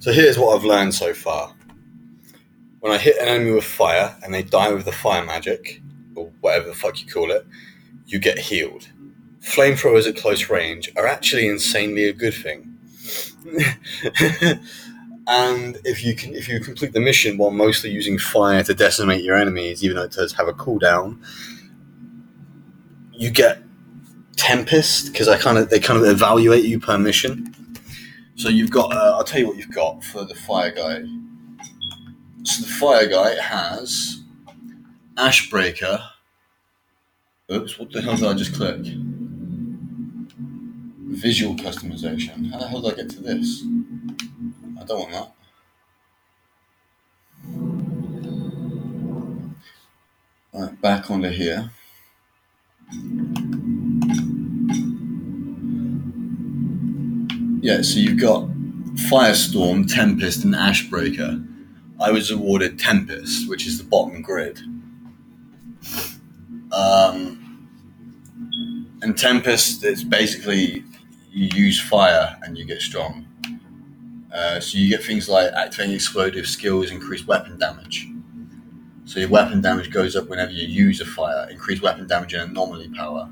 So 0.00 0.12
here's 0.12 0.38
what 0.38 0.56
I've 0.56 0.64
learned 0.64 0.94
so 0.94 1.12
far. 1.12 1.54
When 2.80 2.92
I 2.92 2.98
hit 2.98 3.16
an 3.20 3.26
enemy 3.28 3.50
with 3.50 3.64
fire 3.64 4.16
and 4.22 4.32
they 4.32 4.42
die 4.42 4.72
with 4.72 4.84
the 4.84 4.92
fire 4.92 5.24
magic, 5.24 5.82
or 6.14 6.30
whatever 6.40 6.68
the 6.68 6.74
fuck 6.74 7.00
you 7.00 7.10
call 7.10 7.30
it, 7.32 7.44
you 8.06 8.18
get 8.18 8.38
healed. 8.38 8.88
Flamethrowers 9.40 10.06
at 10.06 10.16
close 10.16 10.48
range 10.48 10.90
are 10.96 11.06
actually 11.06 11.48
insanely 11.48 12.04
a 12.04 12.12
good 12.12 12.34
thing. 12.34 12.76
and 15.26 15.78
if 15.84 16.04
you 16.04 16.14
can, 16.14 16.34
if 16.34 16.48
you 16.48 16.60
complete 16.60 16.92
the 16.92 17.00
mission 17.00 17.36
while 17.36 17.50
mostly 17.50 17.90
using 17.90 18.18
fire 18.18 18.62
to 18.62 18.74
decimate 18.74 19.24
your 19.24 19.36
enemies, 19.36 19.82
even 19.82 19.96
though 19.96 20.04
it 20.04 20.12
does 20.12 20.32
have 20.34 20.46
a 20.46 20.52
cooldown, 20.52 21.18
you 23.12 23.30
get 23.30 23.62
Tempest 24.36 25.10
because 25.12 25.26
I 25.26 25.36
kind 25.36 25.58
of 25.58 25.68
they 25.68 25.80
kind 25.80 25.98
of 25.98 26.06
evaluate 26.06 26.64
you 26.64 26.78
per 26.78 26.96
mission. 26.96 27.52
So 28.38 28.48
you've 28.48 28.70
got, 28.70 28.92
uh, 28.92 29.16
I'll 29.16 29.24
tell 29.24 29.40
you 29.40 29.48
what 29.48 29.56
you've 29.56 29.74
got 29.74 30.04
for 30.04 30.24
the 30.24 30.36
fire 30.36 30.70
guy. 30.70 31.02
So 32.44 32.62
the 32.62 32.68
fire 32.68 33.08
guy 33.08 33.34
has 33.34 34.22
Ashbreaker. 35.16 36.00
Oops, 37.50 37.76
what 37.80 37.90
the 37.90 38.00
hell 38.00 38.14
did 38.14 38.26
I 38.26 38.34
just 38.34 38.54
click? 38.54 38.78
Visual 41.08 41.56
customization. 41.56 42.52
How 42.52 42.58
the 42.60 42.68
hell 42.68 42.80
did 42.80 42.92
I 42.92 42.96
get 42.98 43.10
to 43.10 43.20
this? 43.20 43.64
I 44.80 44.84
don't 44.84 45.10
want 45.10 45.12
that. 45.12 45.32
Right, 50.52 50.80
back 50.80 51.10
onto 51.10 51.28
here. 51.28 51.72
Yeah, 57.60 57.82
so 57.82 57.98
you've 57.98 58.20
got 58.20 58.48
Firestorm, 59.10 59.92
Tempest, 59.92 60.44
and 60.44 60.54
Ashbreaker. 60.54 61.44
I 62.00 62.12
was 62.12 62.30
awarded 62.30 62.78
Tempest, 62.78 63.48
which 63.48 63.66
is 63.66 63.78
the 63.78 63.84
bottom 63.84 64.22
grid. 64.22 64.60
Um, 66.72 67.58
and 69.02 69.18
Tempest 69.18 69.84
is 69.84 70.04
basically 70.04 70.84
you 71.32 71.48
use 71.52 71.80
fire 71.80 72.36
and 72.42 72.56
you 72.56 72.64
get 72.64 72.80
strong. 72.80 73.26
Uh, 74.32 74.60
so 74.60 74.78
you 74.78 74.88
get 74.88 75.02
things 75.02 75.28
like 75.28 75.50
activating 75.52 75.96
explosive 75.96 76.46
skills, 76.46 76.92
increased 76.92 77.26
weapon 77.26 77.58
damage. 77.58 78.06
So 79.04 79.18
your 79.18 79.30
weapon 79.30 79.60
damage 79.60 79.90
goes 79.90 80.14
up 80.14 80.28
whenever 80.28 80.52
you 80.52 80.66
use 80.68 81.00
a 81.00 81.06
fire. 81.06 81.48
Increased 81.50 81.82
weapon 81.82 82.06
damage 82.06 82.34
and 82.34 82.50
anomaly 82.50 82.90
power. 82.90 83.28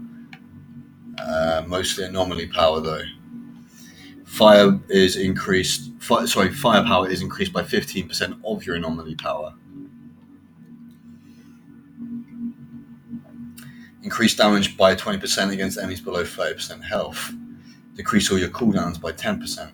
Uh, 1.18 1.62
mostly 1.66 2.04
anomaly 2.04 2.48
power 2.48 2.80
though. 2.80 3.02
Fire 4.36 4.78
is 4.90 5.16
increased. 5.16 5.92
Fi- 5.98 6.26
sorry, 6.26 6.52
firepower 6.52 7.08
is 7.08 7.22
increased 7.22 7.54
by 7.54 7.62
fifteen 7.62 8.06
percent 8.06 8.36
of 8.44 8.66
your 8.66 8.76
anomaly 8.76 9.14
power. 9.14 9.54
Increase 14.02 14.36
damage 14.36 14.76
by 14.76 14.94
twenty 14.94 15.18
percent 15.18 15.52
against 15.52 15.78
enemies 15.78 16.02
below 16.02 16.22
thirty 16.22 16.52
percent 16.54 16.84
health. 16.84 17.32
Decrease 17.94 18.30
all 18.30 18.38
your 18.38 18.50
cooldowns 18.50 19.00
by 19.00 19.10
ten 19.12 19.40
percent. 19.40 19.72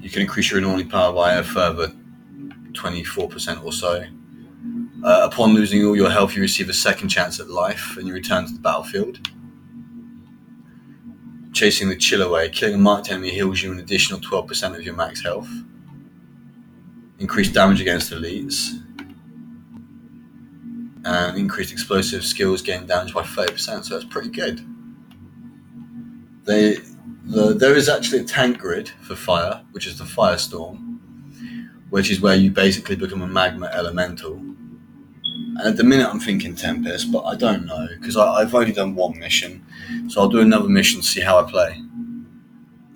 You 0.00 0.10
can 0.10 0.22
increase 0.22 0.50
your 0.50 0.58
anomaly 0.58 0.86
power 0.86 1.12
by 1.12 1.34
a 1.34 1.44
further 1.44 1.92
twenty-four 2.74 3.28
percent 3.28 3.62
or 3.62 3.72
so. 3.72 4.04
Uh, 5.04 5.28
upon 5.30 5.54
losing 5.54 5.86
all 5.86 5.94
your 5.94 6.10
health, 6.10 6.34
you 6.34 6.42
receive 6.42 6.68
a 6.68 6.74
second 6.74 7.08
chance 7.08 7.38
at 7.38 7.48
life, 7.48 7.96
and 7.96 8.08
you 8.08 8.12
return 8.12 8.48
to 8.48 8.52
the 8.52 8.58
battlefield 8.58 9.30
chasing 11.58 11.88
the 11.88 11.96
chill 11.96 12.22
away. 12.22 12.48
Killing 12.48 12.76
a 12.76 12.78
marked 12.78 13.10
enemy 13.10 13.30
heals 13.30 13.60
you 13.60 13.72
an 13.72 13.80
additional 13.80 14.20
12% 14.20 14.76
of 14.76 14.82
your 14.82 14.94
max 14.94 15.20
health. 15.22 15.48
Increased 17.18 17.52
damage 17.52 17.80
against 17.80 18.12
elites. 18.12 18.80
And 21.04 21.36
increased 21.36 21.72
explosive 21.72 22.24
skills 22.24 22.62
gain 22.62 22.86
damage 22.86 23.12
by 23.12 23.22
30%, 23.22 23.84
so 23.84 23.94
that's 23.94 24.04
pretty 24.04 24.28
good. 24.28 24.64
They, 26.44 26.76
the, 27.24 27.54
there 27.54 27.74
is 27.74 27.88
actually 27.88 28.20
a 28.20 28.24
tank 28.24 28.58
grid 28.58 28.90
for 29.02 29.16
fire, 29.16 29.64
which 29.72 29.86
is 29.86 29.98
the 29.98 30.04
Firestorm, 30.04 30.98
which 31.90 32.08
is 32.10 32.20
where 32.20 32.36
you 32.36 32.52
basically 32.52 32.94
become 32.94 33.22
a 33.22 33.26
magma 33.26 33.68
elemental. 33.74 34.40
And 35.58 35.66
at 35.66 35.76
the 35.76 35.84
minute, 35.84 36.08
I'm 36.08 36.20
thinking 36.20 36.54
Tempest, 36.54 37.10
but 37.10 37.24
I 37.24 37.34
don't 37.34 37.66
know 37.66 37.88
because 37.98 38.16
I've 38.16 38.54
only 38.54 38.72
done 38.72 38.94
one 38.94 39.18
mission. 39.18 39.64
So 40.08 40.20
I'll 40.20 40.28
do 40.28 40.40
another 40.40 40.68
mission 40.68 41.00
to 41.00 41.06
see 41.06 41.20
how 41.20 41.38
I 41.38 41.50
play. 41.50 41.82